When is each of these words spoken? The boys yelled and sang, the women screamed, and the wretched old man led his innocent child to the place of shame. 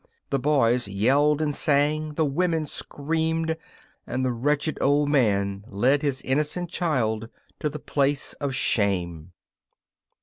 The 0.31 0.39
boys 0.39 0.87
yelled 0.87 1.43
and 1.43 1.55
sang, 1.55 2.15
the 2.15 2.25
women 2.25 2.65
screamed, 2.65 3.55
and 4.07 4.25
the 4.25 4.31
wretched 4.31 4.79
old 4.81 5.09
man 5.09 5.63
led 5.67 6.01
his 6.01 6.23
innocent 6.23 6.71
child 6.71 7.29
to 7.59 7.69
the 7.69 7.77
place 7.77 8.33
of 8.41 8.55
shame. 8.55 9.31